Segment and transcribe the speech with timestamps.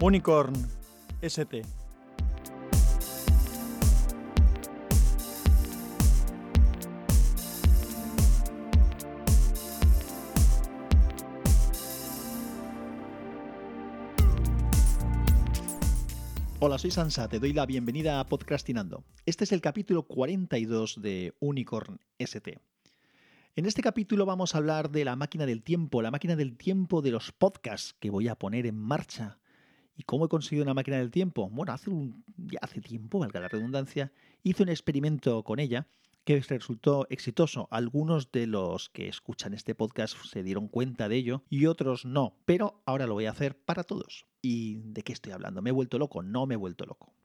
[0.00, 0.54] Unicorn
[1.22, 1.62] ST.
[16.60, 19.02] Hola, soy Sansa, te doy la bienvenida a Podcastinando.
[19.26, 22.60] Este es el capítulo 42 de Unicorn ST.
[23.56, 27.02] En este capítulo vamos a hablar de la máquina del tiempo, la máquina del tiempo
[27.02, 29.40] de los podcasts que voy a poner en marcha.
[29.98, 31.50] ¿Y cómo he conseguido una máquina del tiempo?
[31.50, 34.12] Bueno, hace un, ya hace tiempo, valga la redundancia,
[34.44, 35.88] hice un experimento con ella
[36.24, 37.66] que resultó exitoso.
[37.72, 42.36] Algunos de los que escuchan este podcast se dieron cuenta de ello y otros no,
[42.44, 44.26] pero ahora lo voy a hacer para todos.
[44.40, 45.62] ¿Y de qué estoy hablando?
[45.62, 46.22] ¿Me he vuelto loco?
[46.22, 47.17] No me he vuelto loco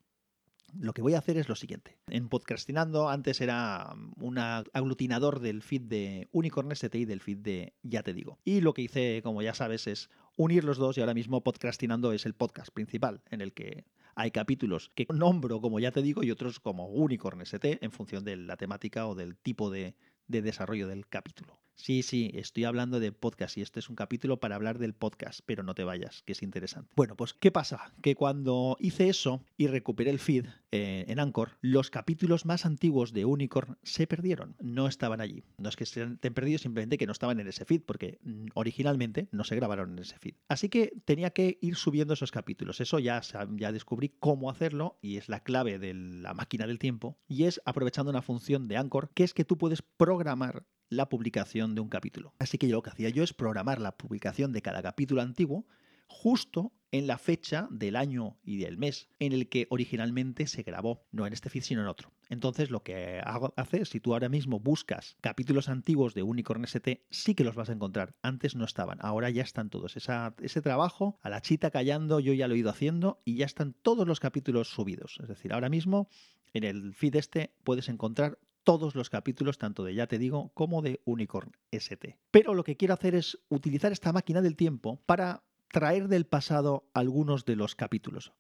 [0.80, 1.98] lo que voy a hacer es lo siguiente.
[2.08, 7.74] En Podcastinando antes era un aglutinador del feed de Unicorn ST y del feed de
[7.84, 8.40] Ya te digo.
[8.44, 12.12] Y lo que hice, como ya sabes, es unir los dos y ahora mismo Podcastinando
[12.14, 16.24] es el podcast principal en el que hay capítulos que nombro como Ya te digo
[16.24, 19.96] y otros como Unicorn ST en función de la temática o del tipo de,
[20.28, 21.60] de desarrollo del capítulo.
[21.76, 25.40] Sí, sí, estoy hablando de podcast y este es un capítulo para hablar del podcast,
[25.46, 26.92] pero no te vayas, que es interesante.
[26.96, 27.94] Bueno, pues ¿qué pasa?
[28.04, 33.14] Que cuando hice eso y recuperé el feed eh, en Anchor, los capítulos más antiguos
[33.14, 35.44] de Unicorn se perdieron, no estaban allí.
[35.60, 38.48] No es que se estén perdidos, simplemente que no estaban en ese feed, porque mm,
[38.56, 40.34] originalmente no se grabaron en ese feed.
[40.48, 42.82] Así que tenía que ir subiendo esos capítulos.
[42.82, 43.22] Eso ya,
[43.52, 47.62] ya descubrí cómo hacerlo y es la clave de la máquina del tiempo, y es
[47.66, 51.90] aprovechando una función de Anchor, que es que tú puedes programar la publicación de un
[51.90, 52.34] capítulo.
[52.40, 55.68] Así que lo que hacía yo es programar la publicación de cada capítulo antiguo
[56.14, 61.08] justo en la fecha del año y del mes en el que originalmente se grabó,
[61.12, 62.12] no en este feed sino en otro.
[62.30, 63.20] Entonces lo que
[63.56, 67.70] hace, si tú ahora mismo buscas capítulos antiguos de Unicorn ST, sí que los vas
[67.70, 68.16] a encontrar.
[68.22, 69.98] Antes no estaban, ahora ya están todos.
[69.98, 73.74] ese trabajo, a la chita callando, yo ya lo he ido haciendo y ya están
[73.74, 75.18] todos los capítulos subidos.
[75.20, 76.10] Es decir, ahora mismo
[76.54, 80.82] en el feed este puedes encontrar todos los capítulos, tanto de Ya Te Digo como
[80.84, 82.18] de Unicorn ST.
[82.32, 85.44] Pero lo que quiero hacer es utilizar esta máquina del tiempo para
[85.74, 88.32] traer del pasado algunos de los capítulos.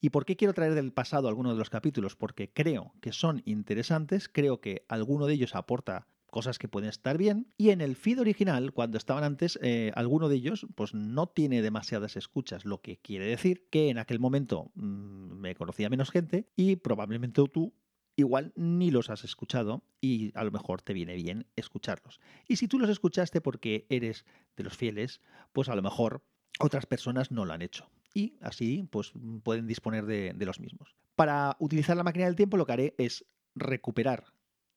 [0.00, 2.16] ¿Y por qué quiero traer del pasado algunos de los capítulos?
[2.16, 7.16] Porque creo que son interesantes, creo que alguno de ellos aporta cosas que pueden estar
[7.16, 7.46] bien.
[7.56, 11.62] Y en el feed original, cuando estaban antes, eh, alguno de ellos pues no tiene
[11.62, 16.48] demasiadas escuchas, lo que quiere decir que en aquel momento mm, me conocía menos gente
[16.56, 17.72] y probablemente tú
[18.16, 22.18] igual ni los has escuchado y a lo mejor te viene bien escucharlos.
[22.48, 24.24] Y si tú los escuchaste porque eres
[24.56, 25.20] de los fieles,
[25.52, 26.24] pues a lo mejor
[26.60, 27.88] otras personas no lo han hecho.
[28.14, 29.12] Y así pues
[29.42, 30.94] pueden disponer de, los mismos.
[31.16, 34.24] Para utilizar la máquina del tiempo lo que haré es recuperar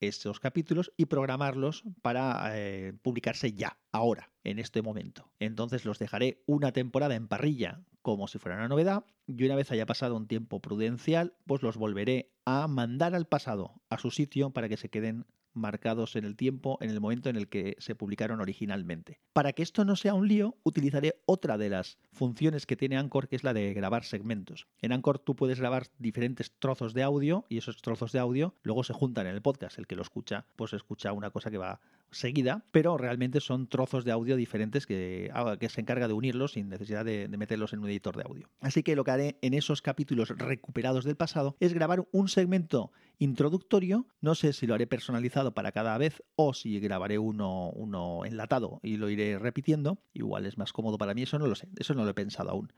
[0.00, 5.30] estos capítulos y programarlos para eh, publicarse ya, ahora, en este momento.
[5.38, 9.70] Entonces los dejaré una temporada en parrilla como si fuera una novedad y una vez
[9.70, 14.50] haya pasado un tiempo prudencial, pues los volveré a mandar al pasado, a su sitio,
[14.50, 17.94] para que se queden marcados en el tiempo, en el momento en el que se
[17.94, 19.20] publicaron originalmente.
[19.32, 23.28] Para que esto no sea un lío, utilizaré otra de las funciones que tiene Anchor,
[23.28, 24.66] que es la de grabar segmentos.
[24.80, 28.84] En Anchor tú puedes grabar diferentes trozos de audio y esos trozos de audio luego
[28.84, 29.78] se juntan en el podcast.
[29.78, 34.04] El que lo escucha, pues escucha una cosa que va seguida, pero realmente son trozos
[34.04, 37.80] de audio diferentes que, ah, se encarga de unirlos sin necesidad de, de, meterlos en
[37.80, 38.48] un editor de audio.
[38.60, 42.92] Así que lo que haré en esos capítulos recuperados del pasado es grabar un segmento
[43.18, 48.24] introductorio, no sé si lo haré personalizado para cada vez o si grabaré uno, uno
[48.24, 51.68] enlatado y lo iré repitiendo, igual es más cómodo para mí, eso no lo sé,
[51.78, 52.72] eso no lo he pensado aún.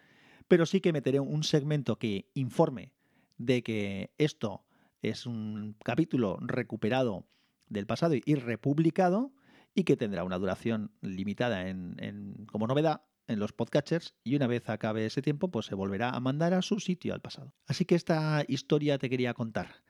[0.48, 2.92] Pero sí que meteré un segmento que informe
[3.38, 4.64] de que esto
[5.02, 7.26] es un capítulo recuperado
[7.68, 9.32] del pasado y republicado
[9.74, 14.68] y que tendrá una duración limitada en, como novedad en los podcatchers y una vez
[14.68, 17.54] acabe ese tiempo pues se volverá a mandar a su sitio al pasado.
[17.66, 19.82] Así que esta historia te quería contar.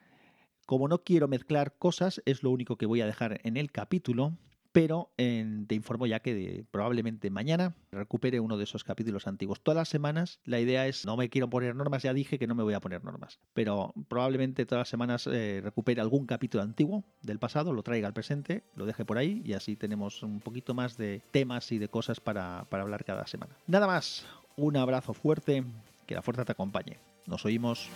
[0.65, 4.37] Como no quiero mezclar cosas, es lo único que voy a dejar en el capítulo
[4.77, 9.59] pero te informo ya que probablemente mañana recupere uno de esos capítulos antiguos.
[9.59, 12.53] Todas las semanas la idea es, no me quiero poner normas, ya dije que no
[12.53, 17.03] me voy a poner normas, pero probablemente todas las semanas eh, recupere algún capítulo antiguo
[17.23, 20.75] del pasado, lo traiga al presente, lo deje por ahí y así tenemos un poquito
[20.75, 23.57] más de temas y de cosas para, para hablar cada semana.
[23.65, 24.27] Nada más,
[24.57, 25.63] un abrazo fuerte,
[26.05, 26.99] que la fuerza te acompañe.
[27.25, 27.89] Nos oímos.